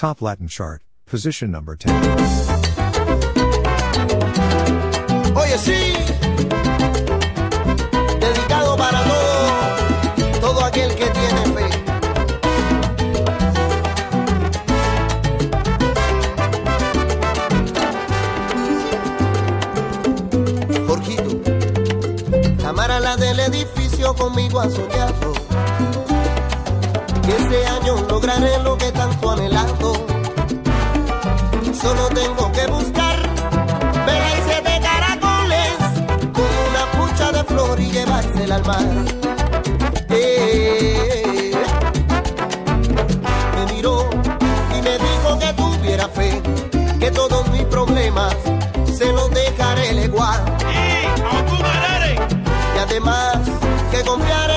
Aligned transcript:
Top 0.00 0.22
Latin 0.22 0.48
chart, 0.48 0.80
position 1.04 1.50
number 1.50 1.76
10. 1.76 1.92
Oye, 5.36 5.58
sí. 5.58 5.92
Dedicado 8.18 8.78
para 8.78 9.04
todo, 9.04 10.40
todo 10.40 10.64
aquel 10.64 10.94
que 10.94 11.04
tiene 11.04 11.44
fe. 11.54 11.68
Jorgito, 20.86 21.42
Tamara 22.62 23.00
la 23.00 23.18
del 23.18 23.40
edificio 23.40 24.14
conmigo 24.14 24.60
a 24.60 24.70
soñarlo 24.70 25.39
este 27.30 27.66
año 27.66 27.94
lograré 28.08 28.58
lo 28.62 28.76
que 28.76 28.90
tanto 28.92 29.30
anhelado. 29.30 29.92
Solo 31.80 32.08
tengo 32.08 32.52
que 32.52 32.66
buscar 32.66 33.16
velas 34.06 34.46
de 34.68 34.80
caracoles 34.80 35.76
con 36.32 36.50
una 36.68 36.84
pucha 36.96 37.32
de 37.32 37.44
flor 37.44 37.80
y 37.80 37.90
llevársela 37.90 38.56
al 38.56 38.66
mar. 38.66 38.86
Eh, 40.10 41.52
me 43.56 43.72
miró 43.72 44.10
y 44.76 44.82
me 44.82 44.98
dijo 44.98 45.38
que 45.38 45.52
tuviera 45.54 46.08
fe, 46.08 46.42
que 46.98 47.10
todos 47.10 47.48
mis 47.50 47.64
problemas 47.64 48.34
se 48.96 49.12
los 49.12 49.30
dejaré 49.30 49.92
leguar. 49.94 50.40
Y 52.74 52.78
además 52.78 53.38
que 53.90 54.02
confiar 54.02 54.49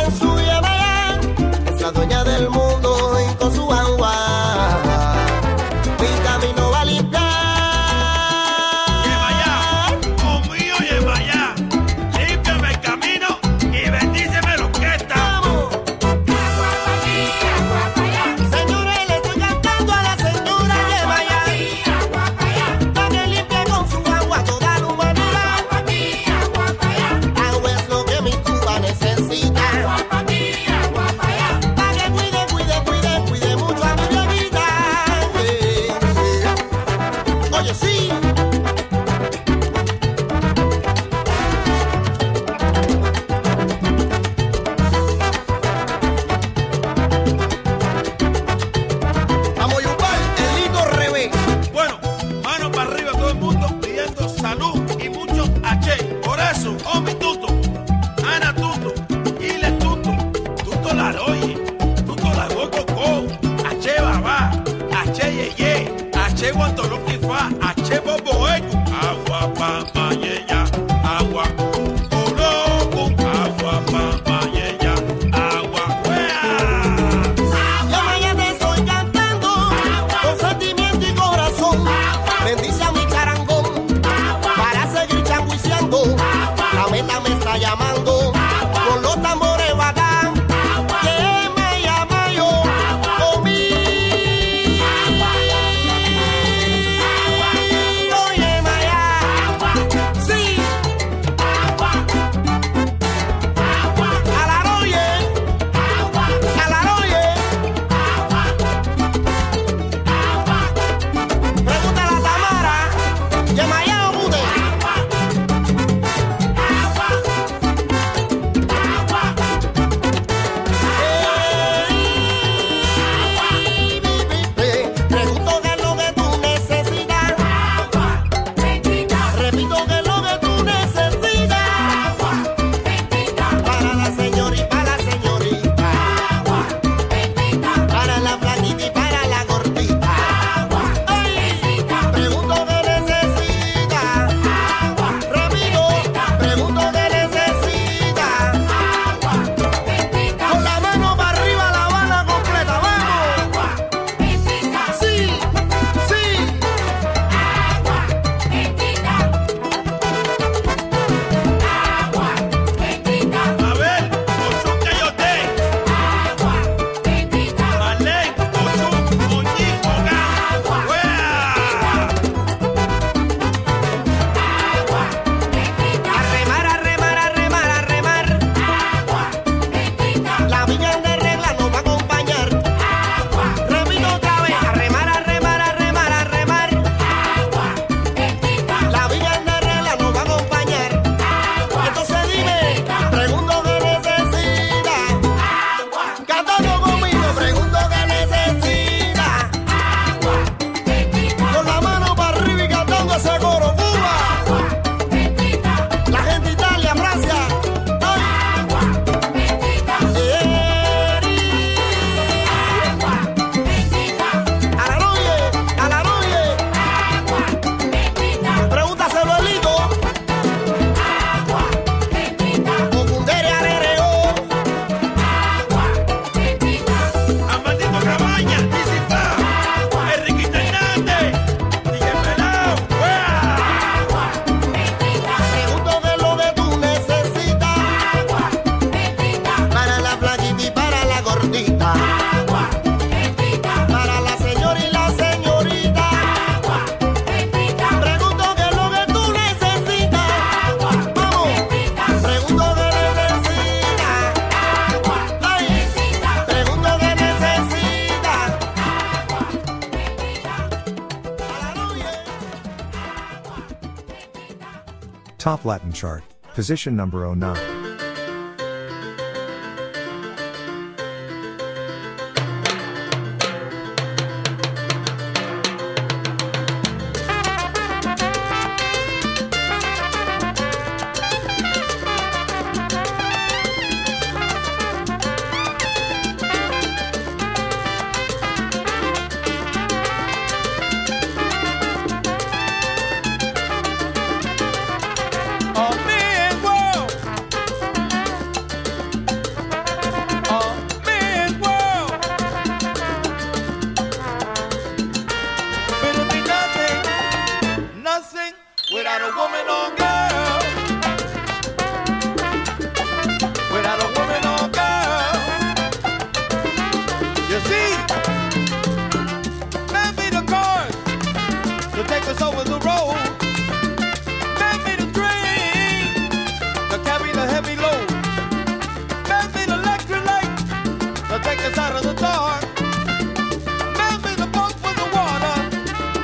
Top 265.44 265.66
Latin 265.66 265.92
chart, 265.92 266.24
position 266.54 266.96
number 266.96 267.28
09. 267.36 267.73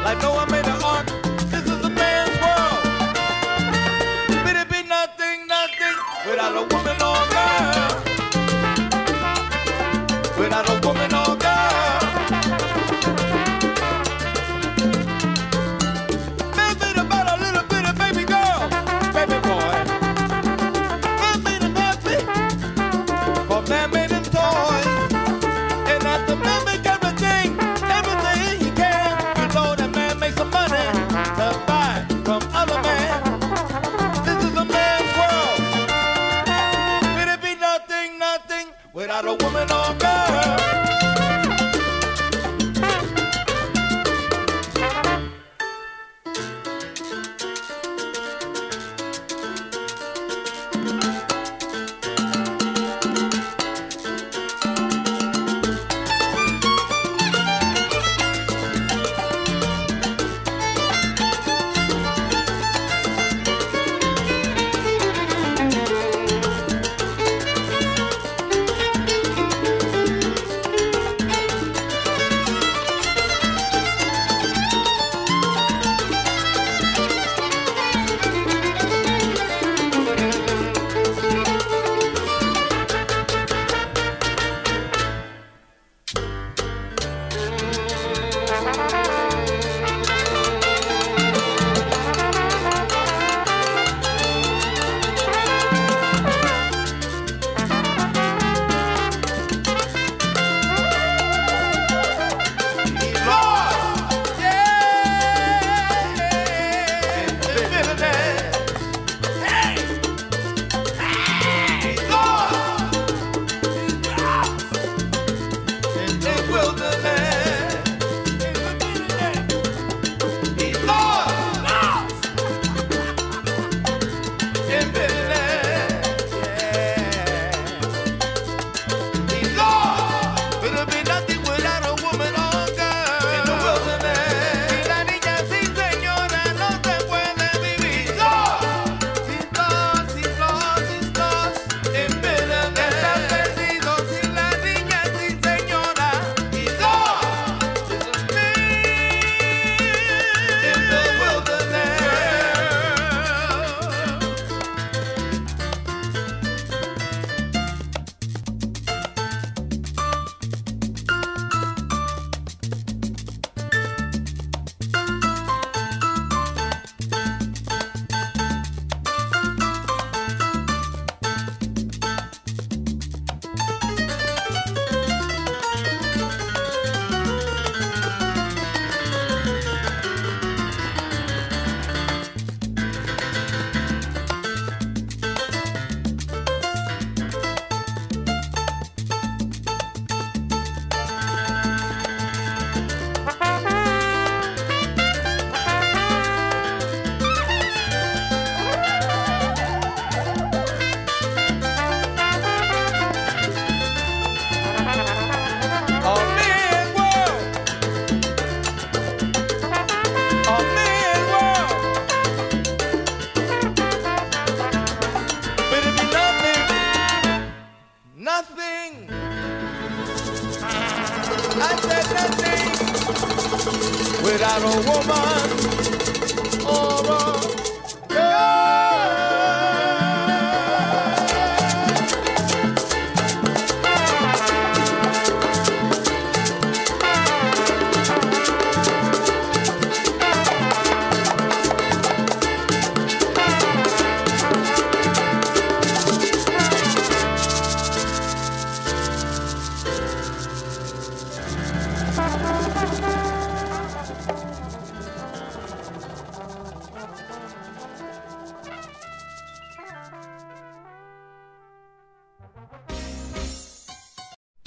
I 0.10 0.16
know 0.16 0.40
I'm 0.40 0.59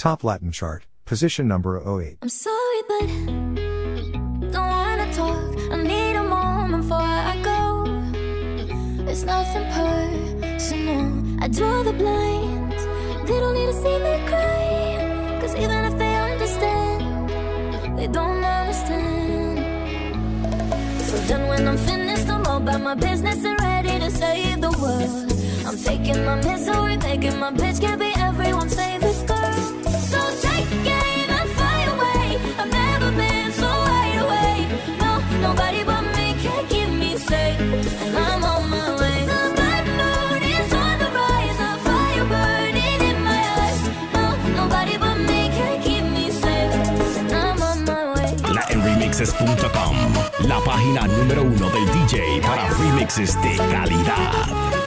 Top 0.02 0.24
Latin 0.24 0.50
chart, 0.50 0.84
position 1.04 1.46
number 1.46 1.78
08. 1.78 2.18
I'm 2.22 2.28
sorry, 2.28 2.80
but 2.88 3.06
don't 4.50 4.68
wanna 4.76 5.14
talk. 5.14 5.38
I 5.70 5.76
need 5.80 6.16
a 6.16 6.24
moment 6.24 6.82
before 6.82 6.98
I 6.98 7.40
go. 7.40 7.84
It's 9.08 9.22
nothing 9.22 9.64
personal. 9.70 11.06
I 11.40 11.46
draw 11.46 11.84
the 11.84 11.92
blinds. 11.92 12.82
They 13.28 13.38
don't 13.38 13.54
need 13.54 13.66
to 13.66 13.72
see 13.72 13.96
me 14.06 14.14
cry. 14.26 15.38
Cause 15.40 15.54
even 15.54 15.84
if 15.84 15.96
they 15.96 16.14
understand, 16.32 17.96
they 17.96 18.08
don't 18.08 18.42
understand. 18.42 19.58
So 21.06 21.16
then 21.28 21.46
when 21.46 21.68
I'm 21.68 21.78
finished, 21.78 22.28
I'm 22.28 22.44
all 22.48 22.56
about 22.56 22.80
my 22.80 22.96
business 22.96 23.44
and 23.44 23.56
ready 23.60 24.00
to 24.00 24.10
save 24.10 24.62
the 24.62 24.72
world. 24.82 25.32
I'm 25.64 25.78
taking 25.78 26.24
my 26.24 26.34
misery, 26.42 26.96
making 26.96 27.38
my 27.38 27.52
bitch 27.52 27.80
can 27.80 28.00
be 28.00 28.12
everyone's 28.16 28.74
favorite 28.74 29.01
LatinRemixes.com, 48.52 49.96
la 50.48 50.58
página 50.60 51.06
número 51.06 51.42
uno 51.42 51.70
del 51.70 51.86
DJ 51.92 52.40
para 52.42 52.68
remixes 52.70 53.40
de 53.42 53.56
calidad. 53.70 54.81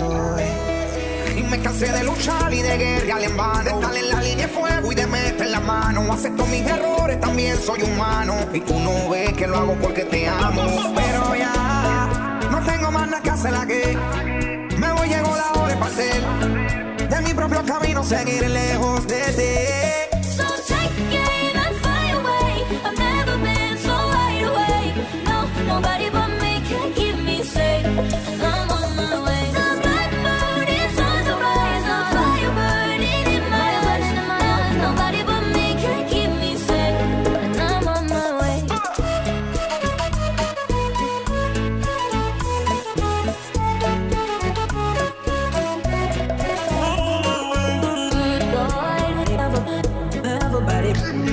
Y 0.00 1.42
me 1.42 1.58
cansé 1.60 1.90
de 1.90 2.04
luchar 2.04 2.52
y 2.52 2.62
de 2.62 2.76
guerrear 2.78 3.22
en 3.22 3.36
vano. 3.36 3.64
De 3.64 3.70
estar 3.70 3.96
en 3.96 4.08
la 4.08 4.20
línea 4.22 4.46
de 4.46 4.52
fuego 4.52 4.92
y 4.92 4.94
de 4.94 5.06
meter 5.06 5.50
la 5.50 5.60
mano. 5.60 6.12
Acepto 6.12 6.46
mis 6.46 6.64
errores, 6.66 7.20
también 7.20 7.56
soy 7.60 7.82
humano. 7.82 8.36
Y 8.52 8.60
tú 8.60 8.78
no 8.78 9.10
ves 9.10 9.32
que 9.32 9.46
lo 9.46 9.56
hago 9.56 9.74
porque 9.80 10.04
te 10.04 10.28
amo. 10.28 10.62
Pero 10.94 11.34
ya, 11.34 12.40
no 12.50 12.60
tengo 12.62 12.90
más 12.92 13.08
nada 13.08 13.22
que 13.22 13.30
hacer 13.30 13.54
aquí. 13.54 14.76
Me 14.78 14.92
voy, 14.92 15.08
llegó 15.08 15.34
la 15.36 15.52
hora 15.60 15.74
de 15.74 15.76
partir. 15.76 17.08
De 17.08 17.20
mi 17.22 17.34
propio 17.34 17.64
camino, 17.64 18.04
seguir 18.04 18.48
lejos 18.48 18.97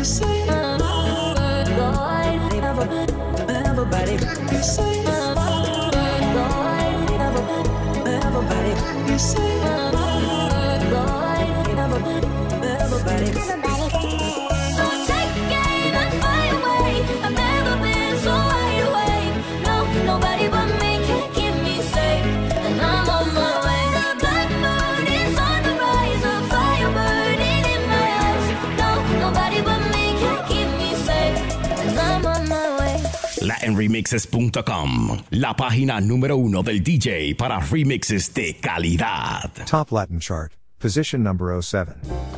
Everybody, 0.06 0.22
everybody. 4.14 5.25
LatinRemixes.com, 33.96 35.18
la 35.32 35.56
página 35.56 36.02
número 36.02 36.36
uno 36.36 36.62
del 36.62 36.84
DJ 36.84 37.36
para 37.36 37.60
remixes 37.60 38.34
de 38.34 38.56
calidad. 38.56 39.50
Top 39.70 39.92
Latin 39.92 40.20
chart, 40.20 40.52
position 40.80 41.24
number 41.24 41.62
07. 41.62 42.35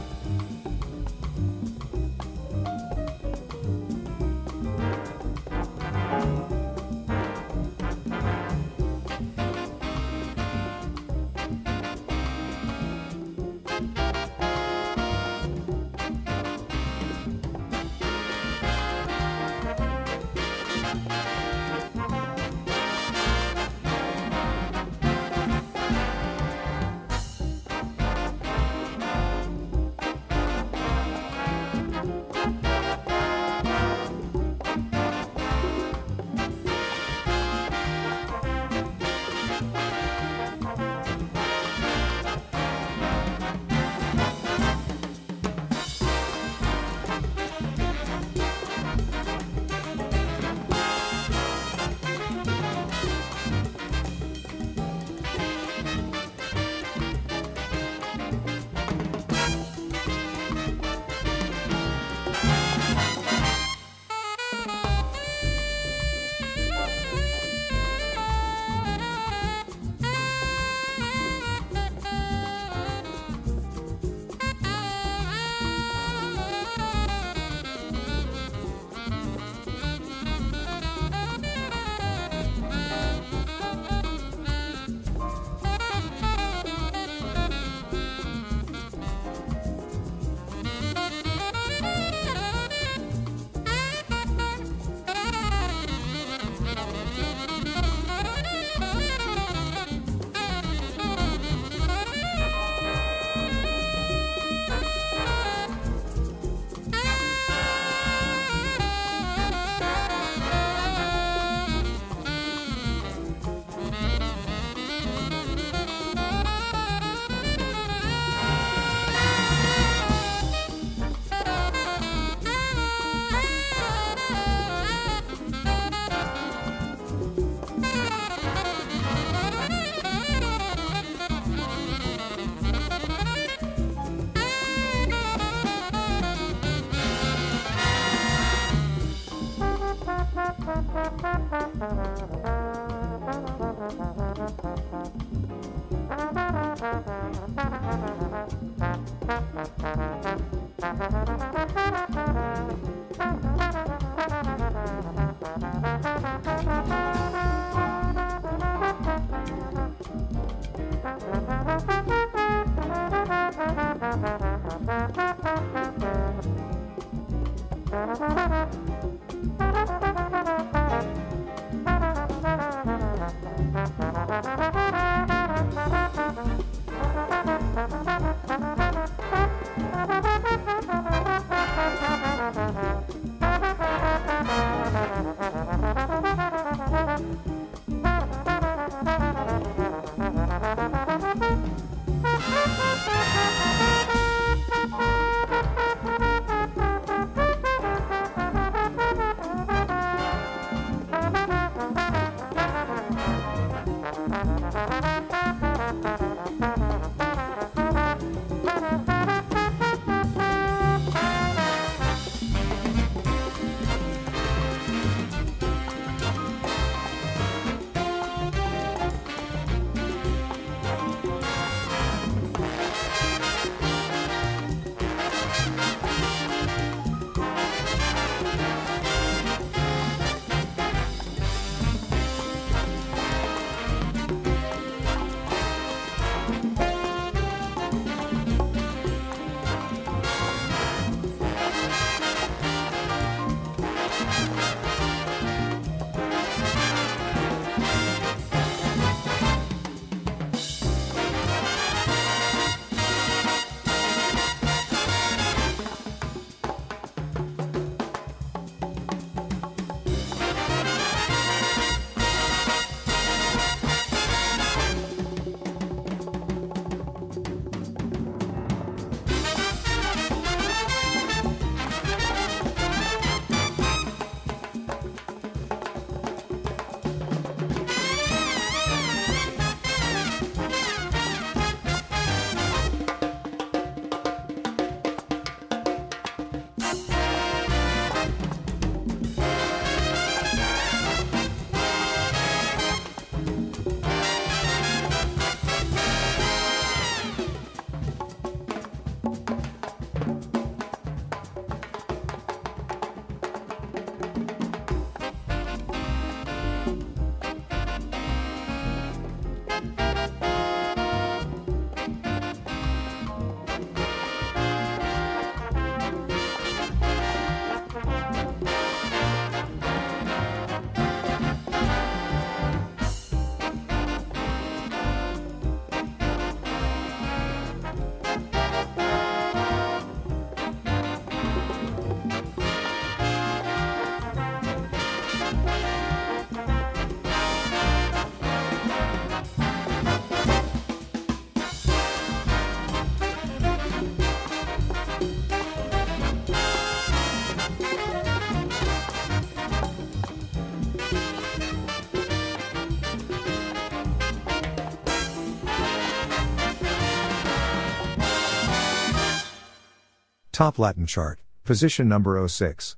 Top 360.57 360.79
Latin 360.79 361.05
chart, 361.05 361.39
position 361.65 362.09
number 362.09 362.47
06. 362.47 362.95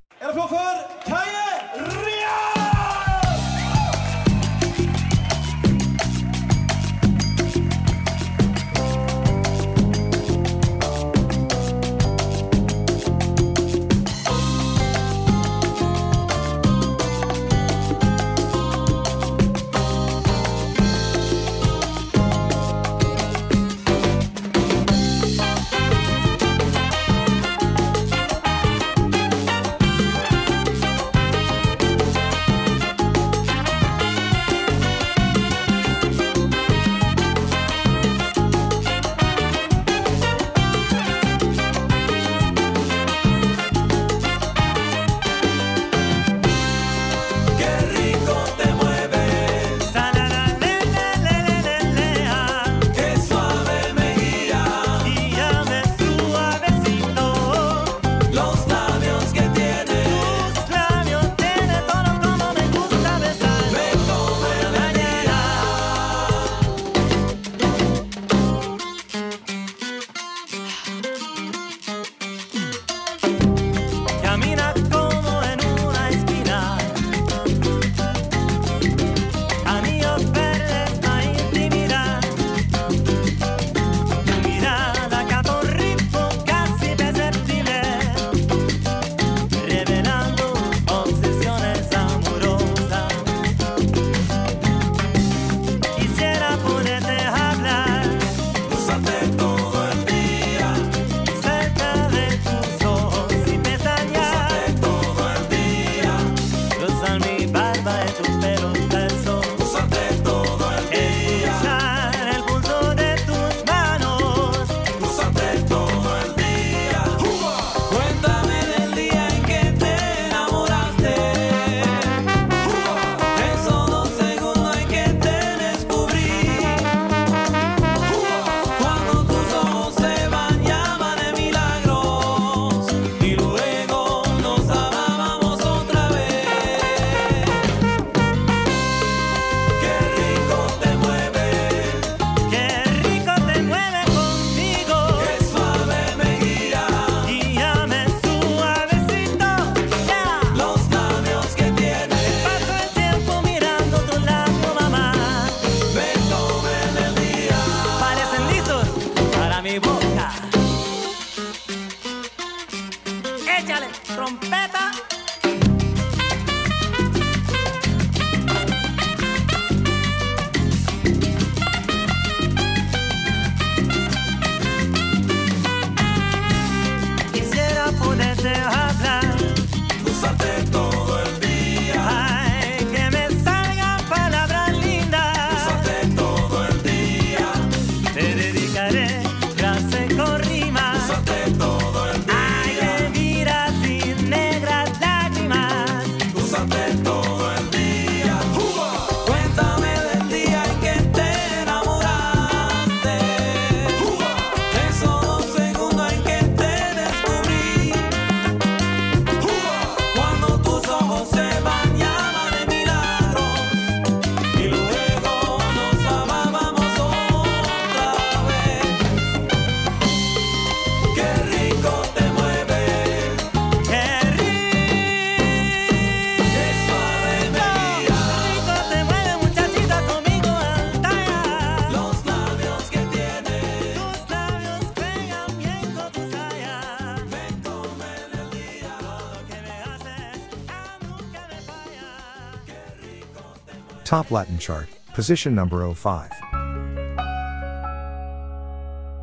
Top 244.09 244.31
Latin 244.31 244.57
chart, 244.57 244.87
position 245.13 245.53
number 245.53 245.93
05. 245.93 246.31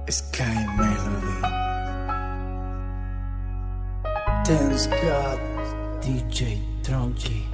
Sky 0.09 0.67
Melody. 0.77 1.41
Dance 4.45 4.87
God, 4.87 5.41
DJ 6.01 6.63
Tronchi. 6.85 7.46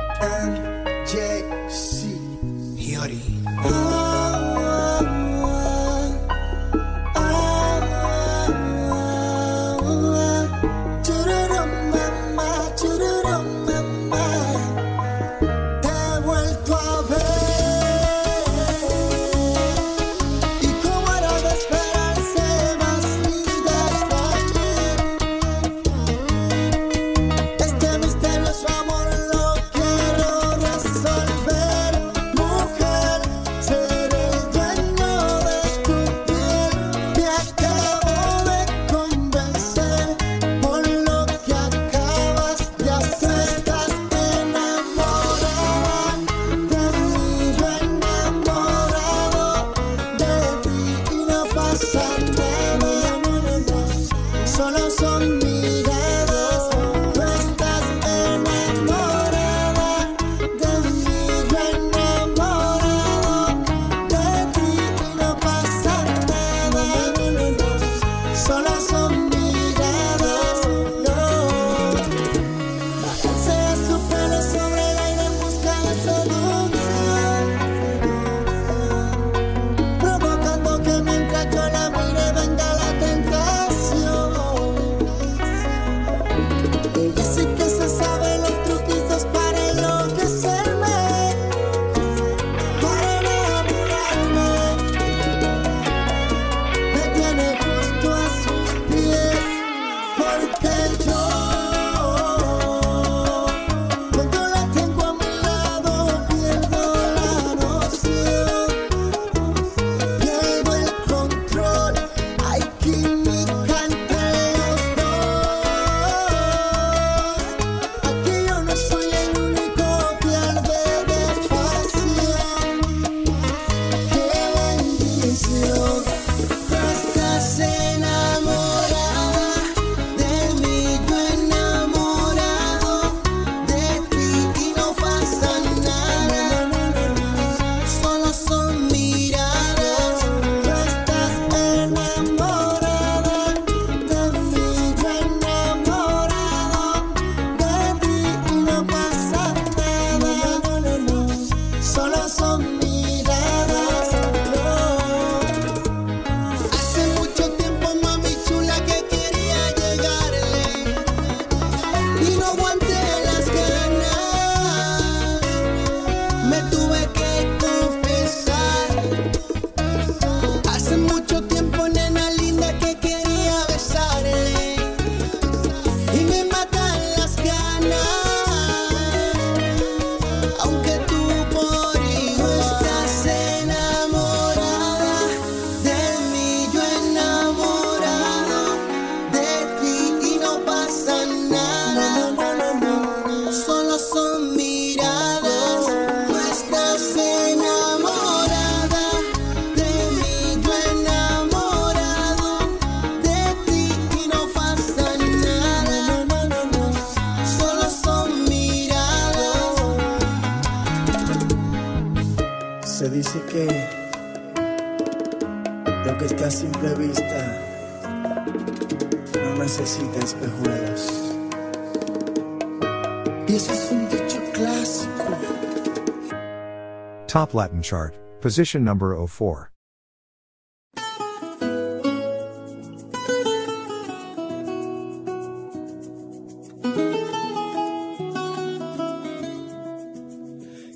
Top 227.32 227.54
Latin 227.54 227.80
chart, 227.80 228.12
position 228.42 228.84
number 228.84 229.16
04. 229.16 229.70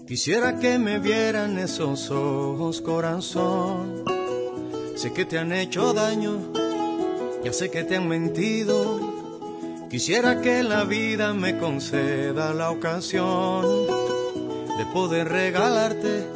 Quisiera 0.07 0.61
que 0.61 0.79
me 0.79 0.99
vieran 0.99 1.59
esos 1.59 2.11
ojos, 2.11 2.83
corazón. 2.83 4.05
Sé 4.95 5.15
que 5.15 5.25
te 5.25 5.39
han 5.39 5.53
hecho 5.53 5.95
daño, 5.95 6.53
ya 7.43 7.53
sé 7.55 7.71
que 7.71 7.83
te 7.83 7.97
han 7.97 8.09
mentido. 8.09 9.01
Quisiera 9.89 10.43
que 10.43 10.63
la 10.63 10.85
vida 10.85 11.33
me 11.33 11.57
conceda 11.57 12.53
la 12.53 12.71
ocasión 12.71 14.06
de 14.77 14.87
poder 14.87 15.29
regalarte 15.29 16.27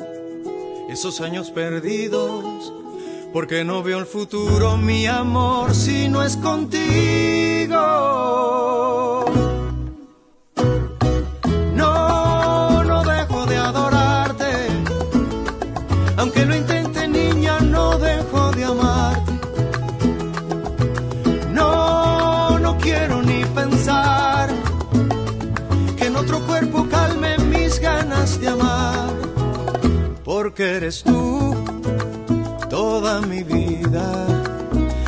esos 0.89 1.21
años 1.21 1.51
perdidos. 1.51 2.73
Porque 3.33 3.65
no 3.65 3.83
veo 3.83 3.99
el 3.99 4.07
futuro, 4.07 4.77
mi 4.77 5.07
amor, 5.07 5.75
si 5.75 6.09
no 6.09 6.23
es 6.25 6.37
contigo. 6.37 7.79
Eres 30.77 31.03
tú 31.03 31.55
toda 32.69 33.21
mi 33.21 33.43
vida, 33.43 34.27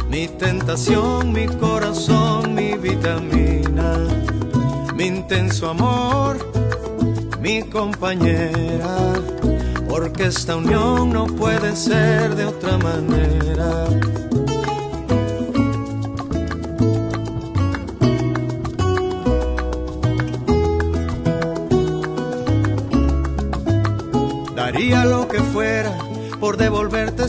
mi 0.09 0.27
tentación, 0.27 1.33
mi 1.33 1.47
corazón, 1.47 2.55
mi 2.55 2.77
vitamina, 2.77 3.97
mi 4.97 5.07
intenso 5.07 5.71
amor, 5.71 6.37
mi 7.41 7.63
compañera, 7.63 8.97
porque 9.89 10.27
esta 10.27 10.57
unión 10.57 11.13
no 11.13 11.27
puede 11.27 11.77
ser 11.77 12.35
de 12.35 12.47
otra 12.47 12.79
manera. 12.79 13.87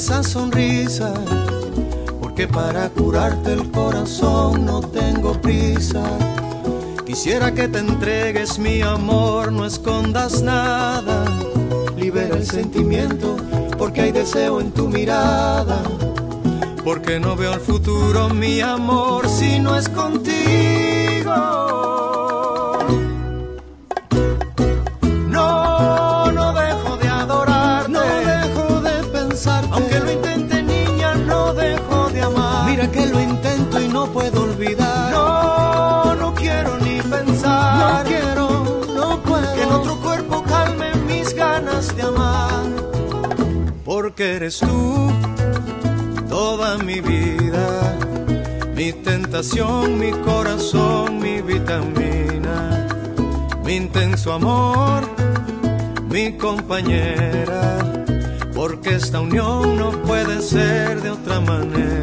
Esa 0.04 0.22
sonrisa, 0.22 1.14
porque 2.20 2.46
para 2.46 2.90
curarte 2.90 3.54
el 3.54 3.72
corazón 3.72 4.66
no 4.66 4.82
tengo 4.82 5.32
prisa. 5.42 6.04
Quisiera 7.06 7.54
que 7.54 7.70
te 7.70 7.80
entregues 7.80 8.60
mi 8.60 8.82
amor, 8.82 9.54
no 9.54 9.66
escondas 9.66 10.42
nada. 10.42 11.24
Libera 11.96 12.36
el 12.36 12.46
sentimiento, 12.46 13.38
porque 13.78 14.02
hay 14.02 14.12
deseo 14.12 14.60
en 14.60 14.74
tu 14.74 14.90
mirada. 14.90 15.82
Porque 16.84 17.18
no 17.22 17.38
veo 17.38 17.54
el 17.54 17.62
futuro, 17.62 18.28
mi 18.28 18.60
amor, 18.60 19.30
si 19.30 19.58
no 19.60 19.78
es 19.78 19.88
contigo. 19.88 20.83
Eres 44.44 44.60
tú 44.60 45.10
toda 46.28 46.78
mi 46.80 47.00
vida, 47.00 47.98
mi 48.76 48.92
tentación, 48.92 49.98
mi 49.98 50.12
corazón, 50.12 51.20
mi 51.20 51.42
vitamina, 51.42 52.88
mi 53.64 53.76
intenso 53.76 54.34
amor, 54.34 55.04
mi 56.10 56.34
compañera, 56.38 57.78
porque 58.54 58.96
esta 58.96 59.22
unión 59.22 59.78
no 59.78 59.92
puede 60.04 60.42
ser 60.42 61.02
de 61.02 61.12
otra 61.12 61.40
manera. 61.40 62.03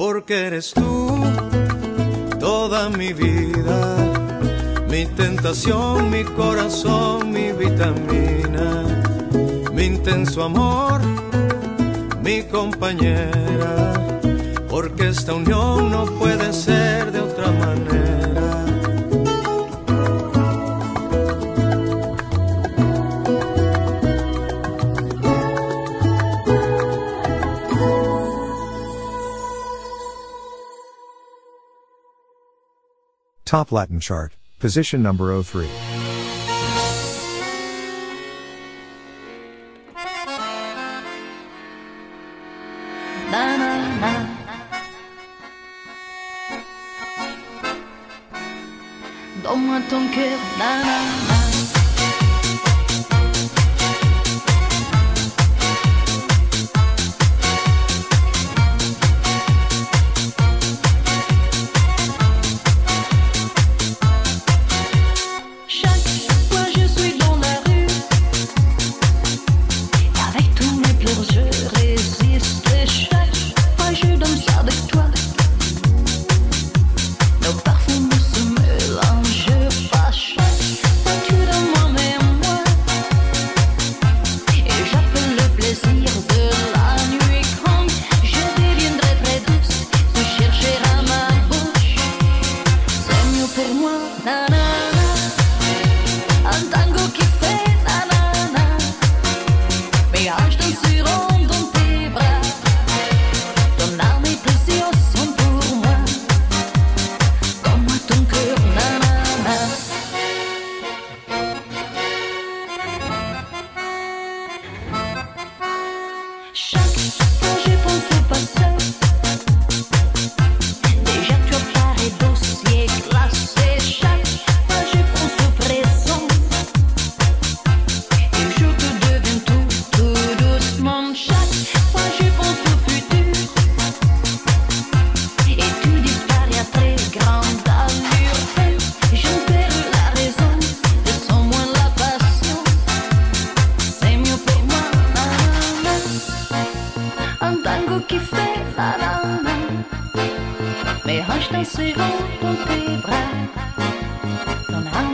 Porque 0.00 0.46
eres 0.46 0.72
tú 0.72 1.22
toda 2.38 2.88
mi 2.88 3.12
vida. 3.12 3.78
Mi 4.88 5.04
tentación, 5.04 6.08
mi 6.08 6.24
corazón, 6.24 7.30
mi 7.30 7.52
vitamina, 7.52 9.04
mi 9.74 9.84
intenso 9.84 10.44
amor, 10.44 11.02
mi 12.24 12.44
compañera, 12.44 13.92
porque 14.70 15.08
esta 15.08 15.34
unión 15.34 15.90
no 15.90 16.06
puede 16.18 16.50
ser 16.54 17.12
de 17.12 17.20
otra 17.20 17.50
manera. 17.50 18.09
Top 33.50 33.72
Latin 33.72 33.98
chart, 33.98 34.36
position 34.60 35.02
number 35.02 35.42
03. 35.42 35.66
Na, 43.32 43.56
na, 43.58 43.70
na. 43.98 44.12
Donne-moi 49.42 49.80
ton 49.90 50.06
cœur, 50.14 50.38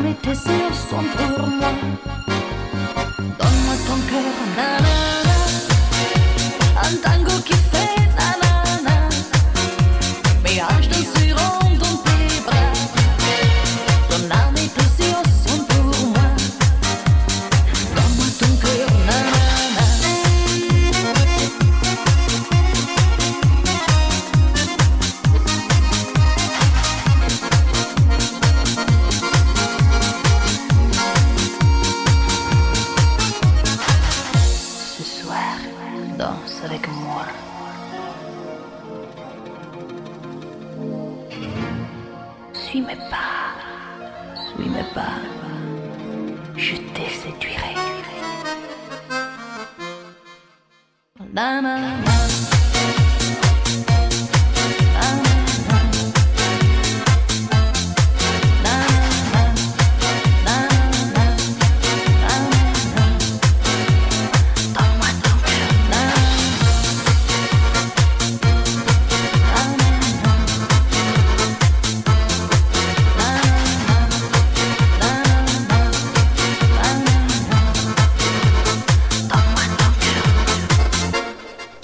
Et 0.08 0.14
tes 0.22 0.30
yeux 0.30 0.72
sont 0.88 1.04
pour 1.16 1.48
moi. 1.48 1.72
Donne-moi 3.18 3.76
ton 3.88 3.98
cœur, 4.08 4.36
na 4.56 4.70
na 4.84 4.94
na. 5.26 5.36
Un 6.88 6.94
tango 7.02 7.34
qui 7.44 7.54
fait 7.54 7.75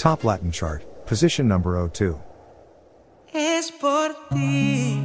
Top 0.02 0.24
Latin 0.24 0.50
chart, 0.50 0.82
position 1.06 1.46
number 1.46 1.76
02. 1.88 2.18
Es 3.32 3.70
por 3.70 4.08
ti 4.30 4.98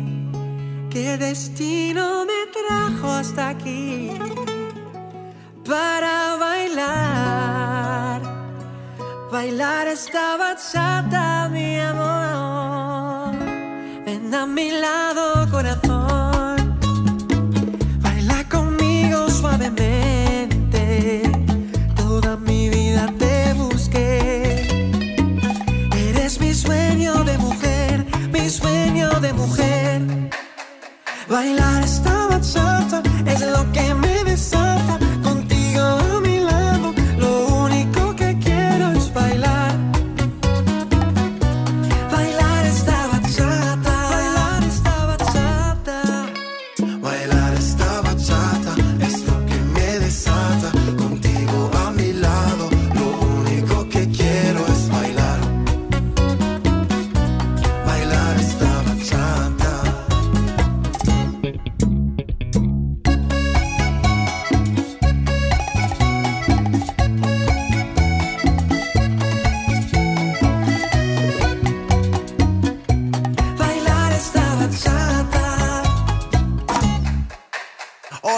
que 0.89 1.17
destino 1.19 2.25
me 2.25 2.47
trajo 2.51 3.07
hasta 3.07 3.49
aquí 3.49 4.09
para 5.63 6.37
bailar, 6.39 8.21
bailar 9.31 9.87
esta 9.87 10.35
bachata, 10.35 11.47
mi 11.49 11.79
amor. 11.79 13.35
Ven 14.03 14.33
a 14.33 14.47
mi 14.47 14.71
lado, 14.71 15.47
corazón, 15.51 15.96
Bailar 31.29 31.83
esta 31.83 32.27
bachata 32.27 33.03
es 33.25 33.41
lo 33.41 33.71
que 33.73 33.93
me 33.93 34.16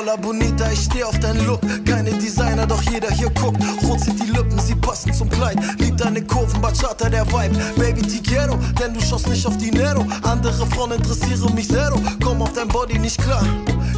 Hola 0.10 0.22
Bonita, 0.22 0.72
ich 0.72 0.86
steh 0.86 1.04
auf 1.04 1.20
deinen 1.20 1.46
Look. 1.46 1.62
Keine 1.86 2.10
Designer, 2.10 2.66
doch 2.66 2.82
jeder 2.82 3.12
hier 3.12 3.30
guckt. 3.30 3.64
Rot 3.84 4.00
sind 4.00 4.20
die 4.20 4.32
Lippen, 4.32 4.58
sie 4.58 4.74
passen 4.74 5.14
zum 5.14 5.30
Kleid. 5.30 5.60
Lieb 5.78 5.98
deine 5.98 6.24
Kurven, 6.24 6.60
Bachata, 6.60 7.10
der 7.10 7.28
Vibe. 7.28 7.56
Baby, 7.78 8.02
quiero, 8.24 8.58
denn 8.80 8.96
du 8.96 9.02
schaust 9.02 9.28
nicht 9.28 9.46
auf 9.46 9.56
Dinero. 9.58 10.04
Andere 10.24 10.66
Frauen 10.66 10.94
interessieren 10.94 11.54
mich 11.54 11.68
zero. 11.68 12.02
Komm 12.24 12.42
auf 12.42 12.54
dein 12.54 12.68
Body 12.70 12.98
nicht 12.98 13.22
klar. 13.22 13.44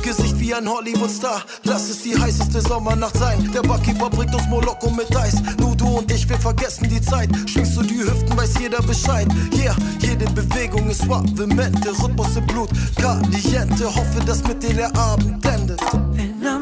Gesicht 0.03 0.37
wie 0.37 0.53
ein 0.53 0.67
Hollywood-Star. 0.67 1.43
Lass 1.63 1.89
es 1.89 2.03
die 2.03 2.19
heißeste 2.19 2.59
Sommernacht 2.59 3.15
sein. 3.15 3.49
Der 3.53 3.61
Barkeeper 3.61 4.09
bringt 4.09 4.35
uns 4.35 4.47
Moloko 4.47 4.89
mit 4.89 5.15
Eis. 5.15 5.35
Nur 5.59 5.77
du 5.77 5.99
und 5.99 6.11
ich, 6.11 6.27
wir 6.27 6.39
vergessen 6.39 6.89
die 6.89 7.01
Zeit. 7.01 7.29
Schwingst 7.47 7.77
du 7.77 7.83
die 7.83 7.99
Hüften, 7.99 8.35
weiß 8.35 8.59
jeder 8.59 8.81
Bescheid. 8.81 9.27
Yeah, 9.53 9.75
jede 9.99 10.25
Bewegung 10.31 10.89
ist 10.89 11.03
suavemente. 11.03 11.89
Rhythmus 12.03 12.35
im 12.35 12.45
Blut, 12.47 12.69
caliente. 12.97 13.85
Hoffe, 13.85 14.19
dass 14.25 14.43
mit 14.43 14.61
dir 14.61 14.73
der 14.73 14.95
Abend 14.97 15.45
endet. 15.45 15.79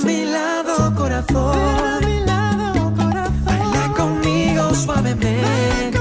Mi 0.06 0.26
lado, 0.26 0.94
corazón. 0.96 1.58
Baila 3.46 3.94
conmigo 3.96 4.74
suavemente. 4.74 5.99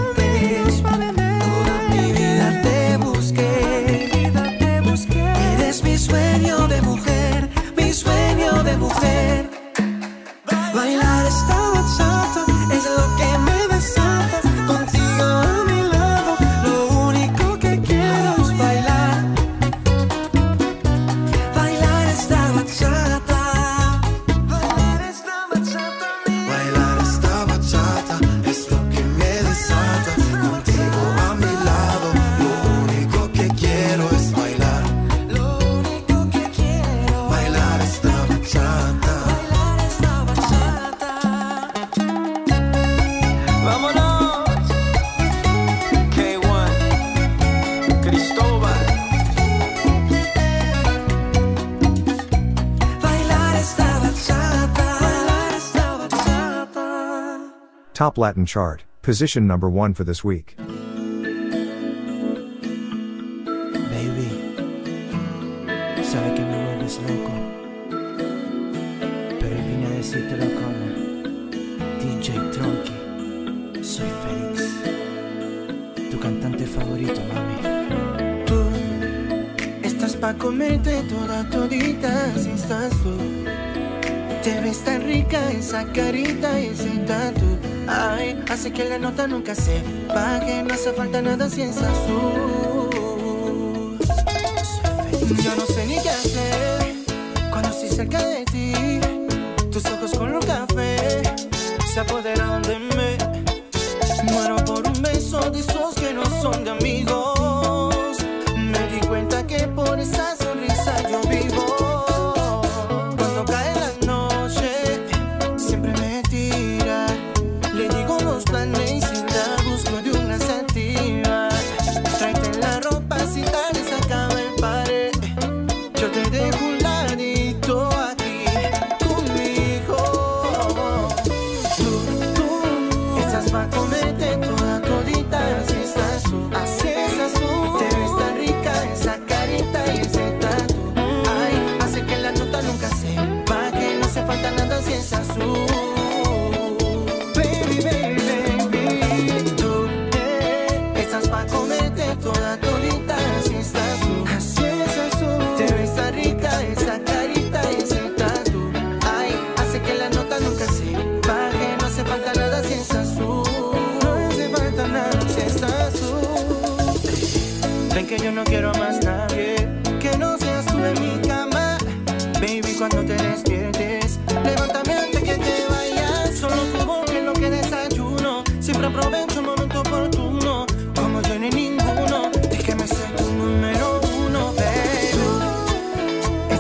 Top 58.09 58.17
Latin 58.17 58.47
chart, 58.47 58.85
position 59.03 59.47
number 59.47 59.69
1 59.69 59.93
for 59.93 60.03
this 60.03 60.25
week. 60.25 60.57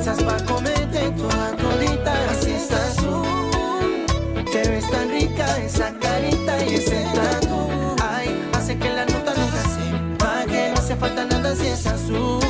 Esas 0.08 0.24
pa' 0.24 0.38
toda 0.38 1.54
todita, 1.58 2.30
así 2.30 2.52
estás 2.52 2.96
tú. 2.96 3.22
Te 4.50 4.66
ves 4.70 4.90
tan 4.90 5.10
rica 5.10 5.58
esa 5.58 5.92
carita 6.00 6.64
y 6.64 6.74
ese 6.76 7.04
tatu. 7.14 7.94
Ay, 8.02 8.28
hace 8.54 8.78
que 8.78 8.88
la 8.88 9.04
nota 9.04 9.34
nunca 9.34 9.62
se 9.74 10.16
pague, 10.16 10.70
no 10.70 10.78
hace 10.78 10.96
falta 10.96 11.26
nada 11.26 11.54
si 11.54 11.66
es 11.66 11.86
azul. 11.86 12.47